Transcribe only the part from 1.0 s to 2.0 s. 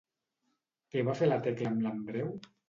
va fer la Tecla amb